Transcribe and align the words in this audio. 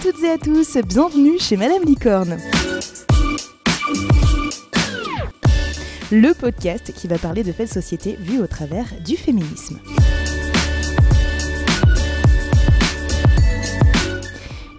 toutes 0.00 0.22
et 0.22 0.30
à 0.30 0.38
tous, 0.38 0.76
bienvenue 0.86 1.40
chez 1.40 1.56
Madame 1.56 1.82
Licorne. 1.82 2.38
Le 6.12 6.32
podcast 6.34 6.92
qui 6.94 7.08
va 7.08 7.18
parler 7.18 7.42
de 7.42 7.50
faits 7.50 7.68
de 7.68 7.72
société 7.72 8.16
vus 8.20 8.40
au 8.40 8.46
travers 8.46 8.84
du 9.04 9.16
féminisme. 9.16 9.80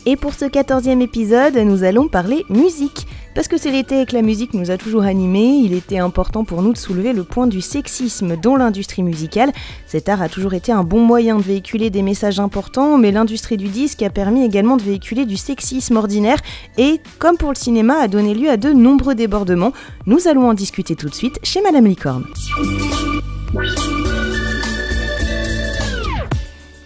Et 0.06 0.16
pour 0.16 0.34
ce 0.34 0.46
quatorzième 0.46 1.02
épisode, 1.02 1.58
nous 1.58 1.84
allons 1.84 2.08
parler 2.08 2.46
musique. 2.48 3.06
Parce 3.40 3.48
que 3.48 3.58
c'est 3.58 3.72
l'été 3.72 4.02
et 4.02 4.06
que 4.06 4.16
la 4.16 4.22
musique 4.22 4.54
nous 4.54 4.70
a 4.70 4.76
toujours 4.76 5.04
animés, 5.04 5.62
il 5.64 5.72
était 5.74 5.98
important 5.98 6.44
pour 6.44 6.62
nous 6.62 6.74
de 6.74 6.78
soulever 6.78 7.14
le 7.14 7.24
point 7.24 7.48
du 7.48 7.62
sexisme 7.62 8.36
dans 8.36 8.58
l'industrie 8.58 9.02
musicale. 9.02 9.54
Cet 9.88 10.10
art 10.10 10.22
a 10.22 10.28
toujours 10.28 10.56
été 10.56 10.74
un 10.74 10.84
bon 10.84 11.00
moyen 11.00 11.38
de 11.38 11.42
véhiculer 11.42 11.90
des 11.90 12.02
messages 12.02 12.42
importants, 12.42 12.98
mais 12.98 13.14
l'industrie 13.14 13.56
du 13.56 13.70
disque 13.70 14.02
a 14.02 14.10
permis 14.10 14.44
également 14.44 14.76
de 14.76 14.82
véhiculer 14.82 15.26
du 15.26 15.38
sexisme 15.38 15.96
ordinaire 15.96 16.40
et, 16.78 17.00
comme 17.18 17.38
pour 17.38 17.48
le 17.48 17.56
cinéma, 17.56 18.02
a 18.02 18.10
donné 18.10 18.34
lieu 18.34 18.50
à 18.50 18.58
de 18.58 18.74
nombreux 18.74 19.16
débordements. 19.16 19.72
Nous 20.06 20.28
allons 20.28 20.50
en 20.50 20.54
discuter 20.54 20.98
tout 20.98 21.08
de 21.08 21.16
suite 21.16 21.40
chez 21.42 21.62
Madame 21.62 21.86
Licorne. 21.86 22.26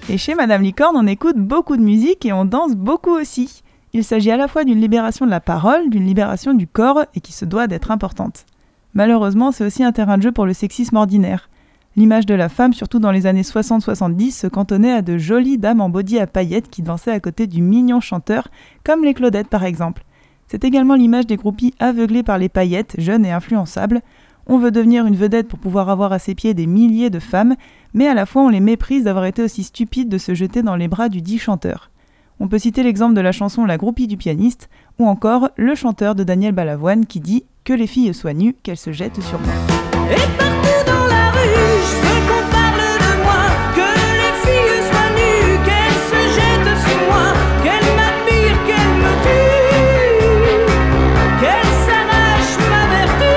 Et 0.07 0.19
chez 0.19 0.35
Madame 0.35 0.61
Licorne, 0.61 0.97
on 0.97 1.07
écoute 1.07 1.37
beaucoup 1.37 1.77
de 1.77 1.81
musique 1.81 2.27
et 2.27 2.31
on 2.31 2.45
danse 2.45 2.75
beaucoup 2.75 3.17
aussi. 3.19 3.62
Il 3.95 4.03
s'agit 4.03 4.31
à 4.31 4.37
la 4.37 4.47
fois 4.47 4.63
d'une 4.63 4.81
libération 4.81 5.27
de 5.27 5.31
la 5.31 5.39
parole, 5.39 5.91
d'une 5.91 6.05
libération 6.05 6.55
du 6.55 6.65
corps 6.65 7.05
et 7.13 7.21
qui 7.21 7.31
se 7.31 7.45
doit 7.45 7.67
d'être 7.67 7.91
importante. 7.91 8.47
Malheureusement, 8.95 9.51
c'est 9.51 9.65
aussi 9.65 9.83
un 9.83 9.91
terrain 9.91 10.17
de 10.17 10.23
jeu 10.23 10.31
pour 10.31 10.47
le 10.47 10.53
sexisme 10.53 10.95
ordinaire. 10.95 11.47
L'image 11.95 12.25
de 12.25 12.33
la 12.33 12.49
femme, 12.49 12.73
surtout 12.73 12.97
dans 12.97 13.11
les 13.11 13.27
années 13.27 13.43
60-70, 13.43 14.31
se 14.31 14.47
cantonnait 14.47 14.93
à 14.93 15.03
de 15.03 15.19
jolies 15.19 15.59
dames 15.59 15.79
en 15.79 15.89
body 15.89 16.17
à 16.17 16.25
paillettes 16.25 16.71
qui 16.71 16.81
dansaient 16.81 17.11
à 17.11 17.19
côté 17.19 17.45
du 17.45 17.61
mignon 17.61 17.99
chanteur, 17.99 18.47
comme 18.83 19.03
les 19.03 19.13
Claudettes 19.13 19.47
par 19.47 19.63
exemple. 19.63 20.03
C'est 20.47 20.63
également 20.63 20.95
l'image 20.95 21.27
des 21.27 21.37
groupies 21.37 21.75
aveuglées 21.77 22.23
par 22.23 22.39
les 22.39 22.49
paillettes, 22.49 22.95
jeunes 22.97 23.25
et 23.27 23.31
influençables. 23.31 24.01
On 24.47 24.57
veut 24.57 24.71
devenir 24.71 25.05
une 25.05 25.15
vedette 25.15 25.47
pour 25.47 25.59
pouvoir 25.59 25.89
avoir 25.89 26.13
à 26.13 26.19
ses 26.19 26.33
pieds 26.33 26.55
des 26.55 26.65
milliers 26.65 27.11
de 27.11 27.19
femmes, 27.19 27.55
mais 27.93 28.07
à 28.07 28.15
la 28.15 28.25
fois 28.25 28.41
on 28.41 28.49
les 28.49 28.59
méprise 28.59 29.03
d'avoir 29.03 29.25
été 29.25 29.43
aussi 29.43 29.63
stupides 29.63 30.09
de 30.09 30.17
se 30.17 30.33
jeter 30.33 30.63
dans 30.63 30.75
les 30.75 30.87
bras 30.87 31.09
du 31.09 31.21
dit 31.21 31.37
chanteur. 31.37 31.91
On 32.43 32.49
peut 32.49 32.59
citer 32.59 32.83
l'exemple 32.83 33.13
de 33.13 33.21
la 33.21 33.31
chanson 33.31 33.63
La 33.63 33.77
groupie 33.77 34.05
du 34.05 34.17
pianiste, 34.17 34.69
ou 34.99 35.07
encore 35.07 35.51
le 35.55 35.75
chanteur 35.75 36.13
de 36.13 36.25
Daniel 36.25 36.51
Balavoine 36.51 37.05
qui 37.05 37.21
dit 37.21 37.45
Que 37.63 37.71
les 37.71 37.87
filles 37.87 38.13
soient 38.13 38.33
nues, 38.33 38.53
qu'elles 38.63 38.75
se 38.75 38.91
jettent 38.91 39.21
sur 39.21 39.39
moi. 39.39 39.53
Et 40.11 40.15
partout 40.37 40.83
dans 40.85 41.07
la 41.07 41.31
rue, 41.31 41.79
je 41.87 41.95
veux 42.03 42.19
qu'on 42.27 42.43
parle 42.51 42.81
de 42.99 43.13
moi, 43.23 43.47
que 43.73 43.87
les 44.19 44.33
filles 44.43 44.83
soient 44.91 45.11
nues, 45.15 45.55
qu'elles 45.63 46.01
se 46.11 46.19
jettent 46.35 46.75
sur 46.85 46.99
moi, 47.07 47.31
qu'elles 47.63 47.91
m'admirent, 47.95 48.61
qu'elles 48.67 48.95
me 48.99 49.13
tuent, 49.23 50.67
qu'elles 51.39 51.75
s'arrachent 51.85 52.59
ma 52.69 52.83
vertu. 52.97 53.35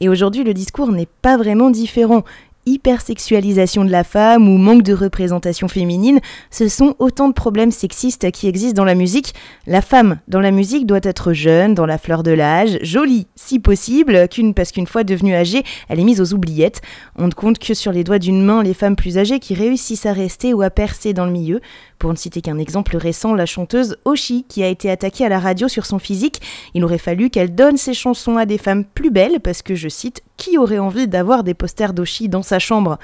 Et 0.00 0.08
aujourd'hui, 0.08 0.44
le 0.44 0.54
discours 0.54 0.92
n'est 0.92 1.10
pas 1.20 1.36
vraiment 1.36 1.68
différent 1.68 2.24
hypersexualisation 2.66 3.84
de 3.84 3.90
la 3.90 4.04
femme 4.04 4.48
ou 4.48 4.58
manque 4.58 4.82
de 4.82 4.92
représentation 4.92 5.68
féminine, 5.68 6.20
ce 6.50 6.68
sont 6.68 6.94
autant 6.98 7.28
de 7.28 7.32
problèmes 7.32 7.70
sexistes 7.70 8.30
qui 8.32 8.48
existent 8.48 8.76
dans 8.76 8.84
la 8.84 8.94
musique. 8.94 9.34
La 9.66 9.80
femme 9.80 10.18
dans 10.28 10.40
la 10.40 10.50
musique 10.50 10.86
doit 10.86 11.00
être 11.02 11.32
jeune, 11.32 11.74
dans 11.74 11.86
la 11.86 11.98
fleur 11.98 12.22
de 12.22 12.32
l'âge, 12.32 12.78
jolie 12.82 13.26
si 13.36 13.58
possible, 13.58 14.28
qu'une 14.28 14.52
parce 14.52 14.72
qu'une 14.72 14.86
fois 14.86 15.04
devenue 15.04 15.34
âgée, 15.34 15.62
elle 15.88 16.00
est 16.00 16.04
mise 16.04 16.20
aux 16.20 16.34
oubliettes. 16.34 16.82
On 17.16 17.28
ne 17.28 17.32
compte 17.32 17.58
que 17.58 17.74
sur 17.74 17.92
les 17.92 18.04
doigts 18.04 18.18
d'une 18.18 18.42
main 18.42 18.62
les 18.62 18.74
femmes 18.74 18.96
plus 18.96 19.18
âgées 19.18 19.38
qui 19.38 19.54
réussissent 19.54 20.06
à 20.06 20.12
rester 20.12 20.52
ou 20.52 20.62
à 20.62 20.70
percer 20.70 21.12
dans 21.12 21.26
le 21.26 21.32
milieu. 21.32 21.60
Pour 21.98 22.10
ne 22.10 22.16
citer 22.16 22.42
qu'un 22.42 22.58
exemple 22.58 22.96
récent, 22.96 23.34
la 23.34 23.46
chanteuse 23.46 23.96
Oshi, 24.04 24.44
qui 24.48 24.62
a 24.62 24.68
été 24.68 24.90
attaquée 24.90 25.24
à 25.24 25.28
la 25.28 25.38
radio 25.38 25.68
sur 25.68 25.86
son 25.86 25.98
physique. 25.98 26.40
Il 26.74 26.84
aurait 26.84 26.98
fallu 26.98 27.30
qu'elle 27.30 27.54
donne 27.54 27.76
ses 27.76 27.94
chansons 27.94 28.36
à 28.36 28.44
des 28.44 28.58
femmes 28.58 28.84
plus 28.84 29.10
belles, 29.10 29.40
parce 29.42 29.62
que, 29.62 29.74
je 29.74 29.88
cite, 29.88 30.22
qui 30.36 30.58
aurait 30.58 30.78
envie 30.78 31.08
d'avoir 31.08 31.44
des 31.44 31.54
posters 31.54 31.92
d'Oshi 31.92 32.28
dans 32.28 32.42
sa 32.42 32.58
chambre? 32.58 32.98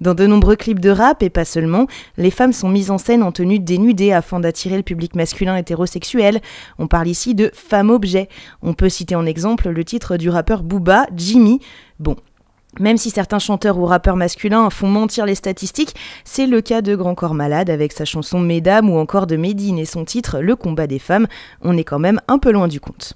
Dans 0.00 0.14
de 0.14 0.26
nombreux 0.26 0.56
clips 0.56 0.80
de 0.80 0.90
rap, 0.90 1.22
et 1.22 1.30
pas 1.30 1.44
seulement, 1.44 1.86
les 2.18 2.30
femmes 2.30 2.52
sont 2.52 2.68
mises 2.68 2.90
en 2.90 2.98
scène 2.98 3.22
en 3.22 3.32
tenue 3.32 3.58
dénudée 3.58 4.12
afin 4.12 4.40
d'attirer 4.40 4.76
le 4.76 4.82
public 4.82 5.14
masculin 5.14 5.56
hétérosexuel. 5.56 6.40
On 6.78 6.86
parle 6.86 7.08
ici 7.08 7.34
de 7.34 7.50
femme 7.54 7.90
objet. 7.90 8.28
On 8.62 8.74
peut 8.74 8.90
citer 8.90 9.14
en 9.14 9.24
exemple 9.24 9.70
le 9.70 9.84
titre 9.84 10.16
du 10.16 10.28
rappeur 10.28 10.62
Booba, 10.62 11.06
Jimmy. 11.16 11.60
Bon, 11.98 12.16
même 12.78 12.98
si 12.98 13.10
certains 13.10 13.38
chanteurs 13.38 13.78
ou 13.78 13.86
rappeurs 13.86 14.16
masculins 14.16 14.68
font 14.68 14.88
mentir 14.88 15.24
les 15.24 15.34
statistiques, 15.34 15.94
c'est 16.24 16.46
le 16.46 16.60
cas 16.60 16.82
de 16.82 16.94
Grand 16.94 17.14
Corps 17.14 17.34
Malade 17.34 17.70
avec 17.70 17.92
sa 17.92 18.04
chanson 18.04 18.38
Mesdames 18.38 18.90
ou 18.90 18.98
encore 18.98 19.26
de 19.26 19.36
Médine 19.36 19.78
et 19.78 19.86
son 19.86 20.04
titre 20.04 20.40
Le 20.40 20.56
combat 20.56 20.86
des 20.86 20.98
femmes. 20.98 21.26
On 21.62 21.76
est 21.76 21.84
quand 21.84 21.98
même 21.98 22.20
un 22.28 22.38
peu 22.38 22.52
loin 22.52 22.68
du 22.68 22.80
compte. 22.80 23.14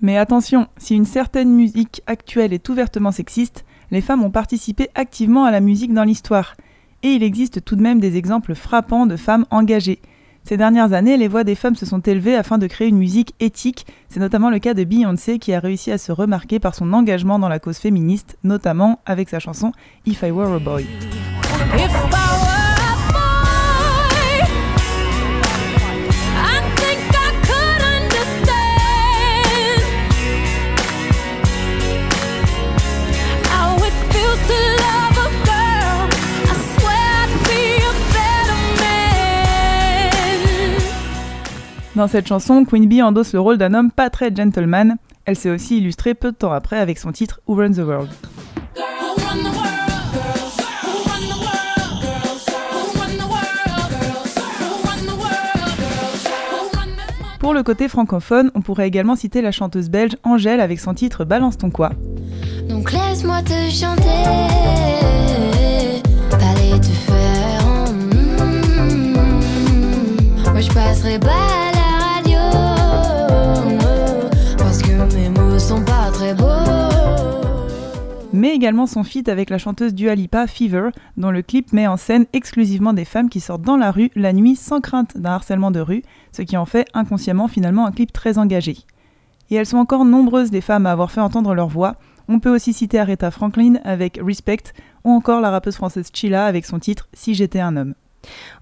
Mais 0.00 0.16
attention, 0.16 0.68
si 0.76 0.94
une 0.94 1.04
certaine 1.04 1.50
musique 1.50 2.02
actuelle 2.06 2.52
est 2.52 2.68
ouvertement 2.68 3.12
sexiste, 3.12 3.64
les 3.90 4.00
femmes 4.00 4.22
ont 4.22 4.30
participé 4.30 4.88
activement 4.94 5.44
à 5.44 5.50
la 5.50 5.60
musique 5.60 5.92
dans 5.92 6.04
l'histoire. 6.04 6.54
Et 7.02 7.08
il 7.08 7.22
existe 7.22 7.64
tout 7.64 7.76
de 7.76 7.82
même 7.82 8.00
des 8.00 8.16
exemples 8.16 8.54
frappants 8.54 9.06
de 9.06 9.16
femmes 9.16 9.46
engagées. 9.50 10.00
Ces 10.44 10.56
dernières 10.56 10.92
années, 10.92 11.16
les 11.16 11.28
voix 11.28 11.44
des 11.44 11.54
femmes 11.54 11.74
se 11.74 11.84
sont 11.84 12.00
élevées 12.00 12.34
afin 12.34 12.58
de 12.58 12.66
créer 12.66 12.88
une 12.88 12.96
musique 12.96 13.34
éthique. 13.38 13.86
C'est 14.08 14.20
notamment 14.20 14.50
le 14.50 14.58
cas 14.58 14.72
de 14.72 14.84
Beyoncé 14.84 15.38
qui 15.38 15.52
a 15.52 15.60
réussi 15.60 15.90
à 15.90 15.98
se 15.98 16.10
remarquer 16.12 16.58
par 16.58 16.74
son 16.74 16.92
engagement 16.92 17.38
dans 17.38 17.48
la 17.48 17.58
cause 17.58 17.78
féministe, 17.78 18.38
notamment 18.44 19.00
avec 19.04 19.28
sa 19.28 19.40
chanson 19.40 19.72
If 20.06 20.22
I 20.22 20.30
Were 20.30 20.54
a 20.54 20.58
Boy. 20.58 20.86
Dans 41.98 42.06
cette 42.06 42.28
chanson, 42.28 42.64
Queen 42.64 42.86
Bee 42.86 43.02
endosse 43.02 43.32
le 43.32 43.40
rôle 43.40 43.58
d'un 43.58 43.74
homme 43.74 43.90
pas 43.90 44.08
très 44.08 44.32
gentleman. 44.32 44.98
Elle 45.24 45.34
s'est 45.34 45.50
aussi 45.50 45.78
illustrée 45.78 46.14
peu 46.14 46.30
de 46.30 46.36
temps 46.36 46.52
après 46.52 46.78
avec 46.78 46.96
son 46.96 47.10
titre 47.10 47.40
Who 47.48 47.56
Runs 47.56 47.72
the 47.72 47.78
World. 47.78 48.08
Pour 57.40 57.52
le 57.52 57.64
côté 57.64 57.88
francophone, 57.88 58.52
on 58.54 58.60
pourrait 58.60 58.86
également 58.86 59.16
citer 59.16 59.42
la 59.42 59.50
chanteuse 59.50 59.90
belge 59.90 60.16
Angèle 60.22 60.60
avec 60.60 60.78
son 60.78 60.94
titre 60.94 61.24
Balance 61.24 61.58
ton 61.58 61.70
quoi. 61.70 61.90
Également 78.58 78.88
son 78.88 79.04
feat 79.04 79.28
avec 79.28 79.50
la 79.50 79.58
chanteuse 79.58 79.94
Dua 79.94 80.16
Lipa, 80.16 80.48
Fever, 80.48 80.88
dont 81.16 81.30
le 81.30 81.42
clip 81.42 81.72
met 81.72 81.86
en 81.86 81.96
scène 81.96 82.26
exclusivement 82.32 82.92
des 82.92 83.04
femmes 83.04 83.28
qui 83.28 83.38
sortent 83.38 83.62
dans 83.62 83.76
la 83.76 83.92
rue 83.92 84.10
la 84.16 84.32
nuit 84.32 84.56
sans 84.56 84.80
crainte 84.80 85.16
d'un 85.16 85.30
harcèlement 85.30 85.70
de 85.70 85.78
rue, 85.78 86.02
ce 86.32 86.42
qui 86.42 86.56
en 86.56 86.66
fait 86.66 86.88
inconsciemment 86.92 87.46
finalement 87.46 87.86
un 87.86 87.92
clip 87.92 88.12
très 88.12 88.36
engagé. 88.36 88.78
Et 89.50 89.54
elles 89.54 89.64
sont 89.64 89.76
encore 89.76 90.04
nombreuses 90.04 90.50
les 90.50 90.60
femmes 90.60 90.86
à 90.86 90.90
avoir 90.90 91.12
fait 91.12 91.20
entendre 91.20 91.54
leur 91.54 91.68
voix. 91.68 91.94
On 92.26 92.40
peut 92.40 92.52
aussi 92.52 92.72
citer 92.72 92.98
Aretha 92.98 93.30
Franklin 93.30 93.74
avec 93.84 94.18
Respect, 94.20 94.74
ou 95.04 95.12
encore 95.12 95.40
la 95.40 95.50
rappeuse 95.50 95.76
française 95.76 96.10
Chilla 96.12 96.44
avec 96.44 96.66
son 96.66 96.80
titre 96.80 97.08
Si 97.12 97.34
j'étais 97.34 97.60
un 97.60 97.76
homme. 97.76 97.94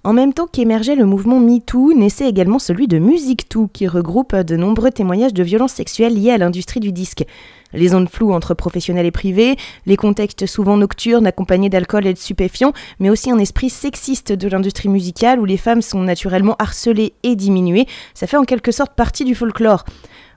En 0.05 0.13
même 0.13 0.33
temps 0.33 0.47
qu'émergeait 0.47 0.95
le 0.95 1.05
mouvement 1.05 1.41
MeToo, 1.41 1.93
naissait 1.93 2.29
également 2.29 2.59
celui 2.59 2.87
de 2.87 2.99
Music 2.99 3.49
Too, 3.49 3.69
qui 3.73 3.89
regroupe 3.89 4.37
de 4.37 4.57
nombreux 4.57 4.91
témoignages 4.91 5.35
de 5.35 5.43
violences 5.43 5.73
sexuelles 5.73 6.15
liées 6.15 6.31
à 6.31 6.39
l'industrie 6.39 6.81
du 6.81 6.93
disque. 6.93 7.25
Les 7.73 7.89
zones 7.89 8.09
floues 8.09 8.33
entre 8.33 8.55
professionnels 8.55 9.07
et 9.07 9.11
privés, 9.11 9.57
les 9.87 9.97
contextes 9.97 10.47
souvent 10.47 10.77
nocturnes 10.77 11.27
accompagnés 11.27 11.69
d'alcool 11.69 12.07
et 12.07 12.15
de 12.15 12.19
stupéfiants, 12.19 12.73
mais 13.01 13.11
aussi 13.11 13.31
un 13.31 13.39
esprit 13.39 13.71
sexiste 13.71 14.33
de 14.33 14.49
l'industrie 14.49 14.89
musicale 14.89 15.41
où 15.41 15.45
les 15.45 15.57
femmes 15.57 15.83
sont 15.83 16.01
naturellement 16.01 16.57
harcelées 16.59 17.15
et 17.25 17.35
diminuées, 17.35 17.87
ça 18.15 18.27
fait 18.27 18.37
en 18.37 18.45
quelque 18.45 18.73
sorte 18.73 18.95
partie 18.95 19.25
du 19.25 19.35
folklore. 19.35 19.85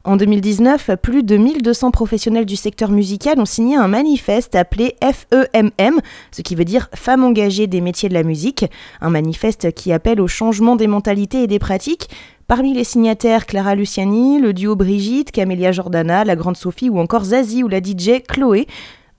En 0.06 0.16
2019, 0.16 0.92
plus 1.02 1.24
de 1.24 1.36
1200 1.36 1.92
professionnels 1.92 2.46
du 2.46 2.56
secteur 2.56 2.90
musical 2.90 3.38
ont 3.38 3.46
signé 3.46 3.76
un 3.76 3.90
manifeste 3.90 4.56
appelé 4.56 4.96
FEMM, 5.02 6.00
ce 6.32 6.42
qui 6.42 6.56
veut 6.56 6.64
dire 6.64 6.90
Femmes 6.96 7.26
engagées 7.26 7.68
des 7.68 7.82
métiers 7.82 8.08
de 8.08 8.14
la 8.14 8.24
musique, 8.24 8.66
un 9.02 9.10
manifeste 9.10 9.74
qui 9.74 9.92
appelle 9.92 10.22
au 10.22 10.28
changement 10.28 10.78
des 10.78 10.88
mentalités 10.88 11.44
et 11.44 11.48
des 11.48 11.60
pratiques. 11.60 12.10
Parmi 12.48 12.74
les 12.74 12.86
signataires, 12.86 13.46
Clara 13.46 13.76
Luciani, 13.76 14.40
le 14.40 14.54
duo 14.54 14.78
Brigitte, 14.78 15.32
Camélia 15.32 15.74
Jordana, 15.74 16.24
la 16.24 16.38
grande 16.38 16.58
Sophie 16.58 16.90
ou 16.90 16.98
encore 16.98 17.26
Zazie 17.26 17.64
ou 17.64 17.68
la 17.68 17.80
DJ 17.80 18.24
Chloé. 18.28 18.68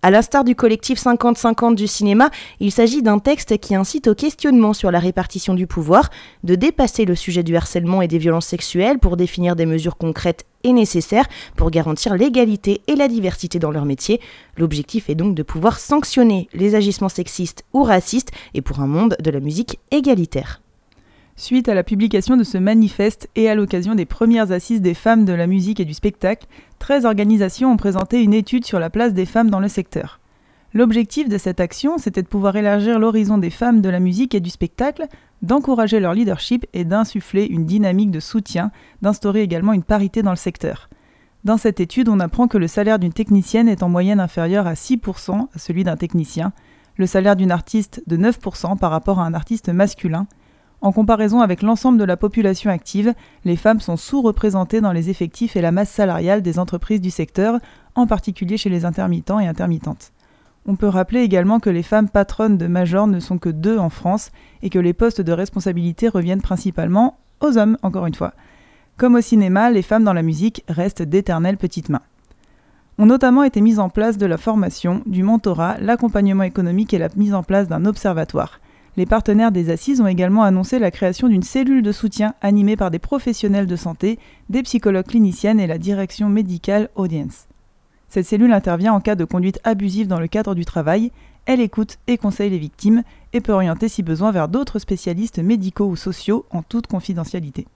À 0.02 0.10
l'instar 0.10 0.44
du 0.44 0.54
collectif 0.54 0.98
50-50 0.98 1.74
du 1.74 1.86
cinéma, 1.86 2.30
il 2.58 2.72
s'agit 2.72 3.02
d'un 3.02 3.18
texte 3.18 3.58
qui 3.58 3.74
incite 3.74 4.08
au 4.08 4.14
questionnement 4.14 4.72
sur 4.72 4.90
la 4.90 4.98
répartition 4.98 5.52
du 5.52 5.66
pouvoir, 5.66 6.08
de 6.42 6.54
dépasser 6.54 7.04
le 7.04 7.14
sujet 7.14 7.42
du 7.42 7.54
harcèlement 7.54 8.00
et 8.00 8.08
des 8.08 8.16
violences 8.16 8.46
sexuelles 8.46 8.98
pour 8.98 9.18
définir 9.18 9.56
des 9.56 9.66
mesures 9.66 9.98
concrètes 9.98 10.46
et 10.64 10.72
nécessaires 10.72 11.28
pour 11.56 11.70
garantir 11.70 12.14
l'égalité 12.14 12.80
et 12.86 12.96
la 12.96 13.08
diversité 13.08 13.58
dans 13.58 13.70
leur 13.70 13.84
métier. 13.84 14.20
L'objectif 14.56 15.10
est 15.10 15.14
donc 15.14 15.34
de 15.34 15.42
pouvoir 15.42 15.78
sanctionner 15.78 16.48
les 16.52 16.74
agissements 16.74 17.08
sexistes 17.08 17.64
ou 17.72 17.82
racistes 17.82 18.32
et 18.54 18.62
pour 18.62 18.80
un 18.80 18.86
monde 18.86 19.16
de 19.20 19.30
la 19.30 19.40
musique 19.40 19.78
égalitaire. 19.90 20.60
Suite 21.36 21.70
à 21.70 21.74
la 21.74 21.84
publication 21.84 22.36
de 22.36 22.44
ce 22.44 22.58
manifeste 22.58 23.30
et 23.34 23.48
à 23.48 23.54
l'occasion 23.54 23.94
des 23.94 24.04
premières 24.04 24.52
assises 24.52 24.82
des 24.82 24.92
femmes 24.92 25.24
de 25.24 25.32
la 25.32 25.46
musique 25.46 25.80
et 25.80 25.86
du 25.86 25.94
spectacle, 25.94 26.46
13 26.80 27.06
organisations 27.06 27.72
ont 27.72 27.78
présenté 27.78 28.22
une 28.22 28.34
étude 28.34 28.66
sur 28.66 28.78
la 28.78 28.90
place 28.90 29.14
des 29.14 29.24
femmes 29.24 29.48
dans 29.48 29.60
le 29.60 29.68
secteur. 29.68 30.19
L'objectif 30.72 31.28
de 31.28 31.37
cette 31.37 31.58
action, 31.58 31.99
c'était 31.99 32.22
de 32.22 32.28
pouvoir 32.28 32.55
élargir 32.56 32.99
l'horizon 32.99 33.38
des 33.38 33.50
femmes 33.50 33.81
de 33.81 33.88
la 33.88 33.99
musique 33.99 34.34
et 34.34 34.40
du 34.40 34.50
spectacle, 34.50 35.06
d'encourager 35.43 35.99
leur 35.99 36.14
leadership 36.14 36.67
et 36.72 36.84
d'insuffler 36.84 37.46
une 37.46 37.67
dynamique 37.67 38.11
de 38.11 38.20
soutien, 38.20 38.70
d'instaurer 39.02 39.43
également 39.43 39.72
une 39.72 39.82
parité 39.82 40.22
dans 40.22 40.31
le 40.31 40.37
secteur. 40.37 40.88
Dans 41.43 41.56
cette 41.56 41.81
étude, 41.81 42.08
on 42.08 42.20
apprend 42.20 42.46
que 42.46 42.58
le 42.58 42.69
salaire 42.69 42.99
d'une 42.99 43.12
technicienne 43.12 43.69
est 43.69 43.82
en 43.82 43.88
moyenne 43.88 44.20
inférieur 44.20 44.67
à 44.67 44.75
6% 44.75 45.49
à 45.52 45.58
celui 45.58 45.82
d'un 45.82 45.96
technicien, 45.96 46.52
le 46.96 47.06
salaire 47.06 47.37
d'une 47.37 47.50
artiste 47.50 48.02
de 48.06 48.16
9% 48.16 48.78
par 48.78 48.90
rapport 48.90 49.19
à 49.19 49.25
un 49.25 49.34
artiste 49.34 49.70
masculin, 49.70 50.26
en 50.82 50.93
comparaison 50.93 51.40
avec 51.40 51.61
l'ensemble 51.61 51.99
de 51.99 52.05
la 52.05 52.16
population 52.16 52.70
active, 52.70 53.12
les 53.44 53.56
femmes 53.56 53.81
sont 53.81 53.99
sous-représentées 53.99 54.81
dans 54.81 54.93
les 54.93 55.11
effectifs 55.11 55.56
et 55.56 55.61
la 55.61 55.73
masse 55.73 55.90
salariale 55.90 56.40
des 56.40 56.58
entreprises 56.58 57.02
du 57.02 57.11
secteur, 57.11 57.58
en 57.94 58.06
particulier 58.06 58.56
chez 58.56 58.70
les 58.70 58.87
intermittents 58.87 59.40
et 59.40 59.46
intermittentes. 59.46 60.12
On 60.66 60.76
peut 60.76 60.88
rappeler 60.88 61.20
également 61.20 61.58
que 61.58 61.70
les 61.70 61.82
femmes 61.82 62.08
patronnes 62.08 62.58
de 62.58 62.66
majors 62.66 63.06
ne 63.06 63.20
sont 63.20 63.38
que 63.38 63.48
deux 63.48 63.78
en 63.78 63.90
France 63.90 64.30
et 64.62 64.70
que 64.70 64.78
les 64.78 64.92
postes 64.92 65.20
de 65.20 65.32
responsabilité 65.32 66.08
reviennent 66.08 66.42
principalement 66.42 67.18
aux 67.40 67.56
hommes, 67.56 67.78
encore 67.82 68.06
une 68.06 68.14
fois. 68.14 68.34
Comme 68.96 69.14
au 69.14 69.20
cinéma, 69.20 69.70
les 69.70 69.82
femmes 69.82 70.04
dans 70.04 70.12
la 70.12 70.22
musique 70.22 70.62
restent 70.68 71.02
d'éternelles 71.02 71.56
petites 71.56 71.88
mains. 71.88 72.02
Ont 72.98 73.06
notamment 73.06 73.42
été 73.42 73.62
mises 73.62 73.78
en 73.78 73.88
place 73.88 74.18
de 74.18 74.26
la 74.26 74.36
formation, 74.36 75.02
du 75.06 75.22
mentorat, 75.22 75.78
l'accompagnement 75.80 76.42
économique 76.42 76.92
et 76.92 76.98
la 76.98 77.08
mise 77.16 77.32
en 77.32 77.42
place 77.42 77.66
d'un 77.66 77.86
observatoire. 77.86 78.60
Les 78.98 79.06
partenaires 79.06 79.52
des 79.52 79.70
assises 79.70 80.02
ont 80.02 80.06
également 80.06 80.42
annoncé 80.42 80.78
la 80.78 80.90
création 80.90 81.28
d'une 81.28 81.42
cellule 81.42 81.82
de 81.82 81.92
soutien 81.92 82.34
animée 82.42 82.76
par 82.76 82.90
des 82.90 82.98
professionnels 82.98 83.66
de 83.66 83.76
santé, 83.76 84.18
des 84.50 84.62
psychologues 84.62 85.06
cliniciennes 85.06 85.60
et 85.60 85.66
la 85.66 85.78
direction 85.78 86.28
médicale 86.28 86.90
Audience. 86.94 87.46
Cette 88.10 88.26
cellule 88.26 88.52
intervient 88.52 88.92
en 88.92 89.00
cas 89.00 89.14
de 89.14 89.24
conduite 89.24 89.60
abusive 89.62 90.08
dans 90.08 90.18
le 90.18 90.26
cadre 90.26 90.56
du 90.56 90.64
travail, 90.64 91.12
elle 91.46 91.60
écoute 91.60 91.98
et 92.08 92.18
conseille 92.18 92.50
les 92.50 92.58
victimes 92.58 93.04
et 93.32 93.40
peut 93.40 93.52
orienter 93.52 93.88
si 93.88 94.02
besoin 94.02 94.32
vers 94.32 94.48
d'autres 94.48 94.80
spécialistes 94.80 95.38
médicaux 95.38 95.86
ou 95.86 95.94
sociaux 95.94 96.44
en 96.50 96.62
toute 96.62 96.88
confidentialité. 96.88 97.68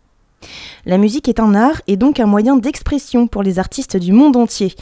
La 0.87 0.99
musique 0.99 1.29
est 1.29 1.41
un 1.41 1.55
art 1.55 1.81
et 1.87 1.97
donc 1.97 2.21
un 2.21 2.27
moyen 2.27 2.57
d'expression 2.57 3.27
pour 3.27 3.43
les 3.43 3.59
artistes 3.59 3.97
du 3.97 4.13
monde 4.13 4.37
entier. 4.37 4.75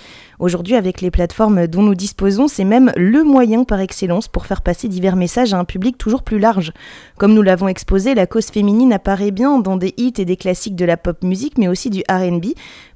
Aujourd'hui, 0.43 0.75
avec 0.75 1.01
les 1.01 1.13
plateformes 1.13 1.69
dont 1.69 1.83
nous 1.83 1.95
disposons, 1.95 2.49
c'est 2.49 2.65
même 2.65 2.91
le 2.97 3.23
moyen 3.23 3.63
par 3.63 3.79
excellence 3.79 4.27
pour 4.27 4.47
faire 4.47 4.63
passer 4.63 4.89
divers 4.89 5.15
messages 5.15 5.55
à 5.55 5.59
un 5.59 5.65
public 5.65 5.97
toujours 5.97 6.25
plus 6.25 6.41
large. 6.41 6.73
Comme 7.17 7.33
nous 7.33 7.43
l'avons 7.43 7.69
exposé, 7.69 8.15
la 8.15 8.27
cause 8.27 8.47
féminine 8.47 8.93
apparaît 8.93 9.31
bien 9.31 9.61
dans 9.61 9.77
des 9.77 9.95
hits 9.97 10.15
et 10.19 10.25
des 10.25 10.37
classiques 10.37 10.75
de 10.75 10.85
la 10.85 10.97
pop 10.97 11.23
musique, 11.23 11.59
mais 11.59 11.69
aussi 11.69 11.91
du 11.91 12.03
RB. 12.11 12.47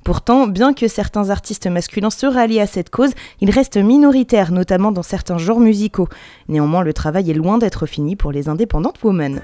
Pourtant, 0.04 0.48
bien 0.48 0.72
que 0.72 0.88
certains 0.88 1.30
artistes 1.30 1.68
masculins 1.68 2.10
se 2.10 2.26
rallient 2.26 2.60
à 2.60 2.66
cette 2.66 2.90
cause, 2.90 3.12
ils 3.40 3.50
restent 3.50 3.76
minoritaires, 3.76 4.50
notamment 4.50 4.90
dans 4.90 5.04
certains 5.04 5.38
genres 5.38 5.60
musicaux. 5.60 6.08
Néanmoins, 6.48 6.82
le 6.82 6.92
travail 6.92 7.30
est 7.30 7.34
loin 7.34 7.58
d'être 7.58 7.86
fini 7.86 8.16
pour 8.16 8.32
les 8.32 8.48
indépendantes 8.48 9.02
women. 9.04 9.40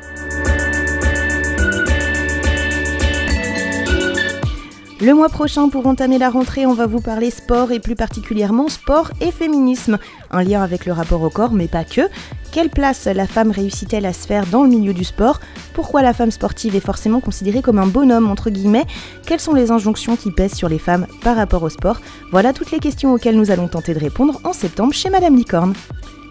Le 5.02 5.14
mois 5.14 5.28
prochain, 5.28 5.68
pour 5.68 5.88
entamer 5.88 6.16
la 6.16 6.30
rentrée, 6.30 6.64
on 6.64 6.74
va 6.74 6.86
vous 6.86 7.00
parler 7.00 7.32
sport 7.32 7.72
et 7.72 7.80
plus 7.80 7.96
particulièrement 7.96 8.68
sport 8.68 9.10
et 9.20 9.32
féminisme. 9.32 9.98
Un 10.30 10.44
lien 10.44 10.62
avec 10.62 10.86
le 10.86 10.92
rapport 10.92 11.22
au 11.22 11.28
corps, 11.28 11.50
mais 11.50 11.66
pas 11.66 11.82
que. 11.82 12.02
Quelle 12.52 12.70
place 12.70 13.06
la 13.06 13.26
femme 13.26 13.50
réussit-elle 13.50 14.06
à 14.06 14.12
se 14.12 14.28
faire 14.28 14.46
dans 14.46 14.62
le 14.62 14.68
milieu 14.68 14.94
du 14.94 15.02
sport? 15.02 15.40
Pourquoi 15.74 16.02
la 16.02 16.12
femme 16.12 16.30
sportive 16.30 16.76
est 16.76 16.80
forcément 16.80 17.18
considérée 17.18 17.62
comme 17.62 17.80
un 17.80 17.88
bonhomme, 17.88 18.30
entre 18.30 18.48
guillemets? 18.48 18.86
Quelles 19.26 19.40
sont 19.40 19.54
les 19.54 19.72
injonctions 19.72 20.14
qui 20.14 20.30
pèsent 20.30 20.54
sur 20.54 20.68
les 20.68 20.78
femmes 20.78 21.08
par 21.24 21.34
rapport 21.34 21.64
au 21.64 21.68
sport? 21.68 22.00
Voilà 22.30 22.52
toutes 22.52 22.70
les 22.70 22.78
questions 22.78 23.12
auxquelles 23.12 23.36
nous 23.36 23.50
allons 23.50 23.66
tenter 23.66 23.94
de 23.94 23.98
répondre 23.98 24.40
en 24.44 24.52
septembre 24.52 24.94
chez 24.94 25.10
Madame 25.10 25.34
Licorne. 25.34 25.74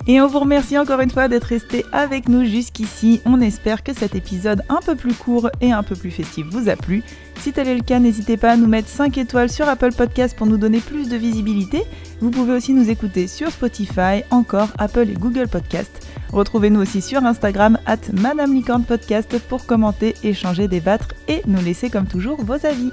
Et 0.08 0.20
on 0.20 0.28
vous 0.28 0.40
remercie 0.40 0.78
encore 0.78 1.00
une 1.00 1.12
fois 1.12 1.28
d'être 1.28 1.46
resté 1.46 1.86
avec 1.92 2.28
nous 2.28 2.46
jusqu'ici. 2.46 3.22
On 3.26 3.40
espère 3.40 3.84
que 3.84 3.94
cet 3.94 4.16
épisode 4.16 4.64
un 4.70 4.80
peu 4.84 4.96
plus 4.96 5.14
court 5.14 5.50
et 5.62 5.72
un 5.72 5.84
peu 5.84 5.96
plus 5.96 6.12
festif 6.12 6.46
vous 6.50 6.70
a 6.70 6.76
plu. 6.76 7.04
Si 7.40 7.54
tel 7.54 7.68
est 7.68 7.76
le 7.76 7.84
cas, 7.84 8.00
n'hésitez 8.00 8.38
pas 8.38 8.52
à 8.52 8.56
nous 8.56 8.68
mettre 8.68 8.88
5 8.88 9.18
étoiles 9.18 9.50
sur 9.50 9.68
Apple 9.70 9.94
Podcast 9.94 10.36
pour 10.36 10.48
nous 10.48 10.58
donner 10.58 10.80
plus 10.80 11.08
de 11.10 11.18
visibilité. 11.18 11.84
Vous 12.20 12.32
pouvez 12.32 12.54
aussi 12.54 12.74
nous 12.74 12.90
écouter 12.90 13.28
sur 13.28 13.52
Spotify, 13.52 14.24
encore 14.32 14.70
Apple 14.78 15.10
et 15.10 15.14
Google 15.14 15.48
Podcast. 15.48 16.08
Retrouvez-nous 16.32 16.82
aussi 16.82 17.02
sur 17.02 17.24
Instagram 17.24 17.78
at 17.86 17.98
Madame 18.14 18.54
Licorne 18.54 18.84
Podcast 18.84 19.38
pour 19.50 19.66
commenter, 19.66 20.16
échanger, 20.24 20.68
débattre 20.68 21.10
et 21.28 21.42
nous 21.46 21.62
laisser 21.62 21.90
comme 21.90 22.08
toujours 22.08 22.44
vos 22.44 22.66
avis. 22.66 22.92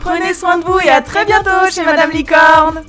Prenez 0.00 0.34
soin 0.34 0.58
de 0.58 0.64
vous 0.64 0.78
et 0.80 0.90
à 0.90 1.00
très 1.00 1.24
bientôt 1.24 1.70
chez 1.70 1.84
Madame 1.84 2.10
Licorne 2.10 2.82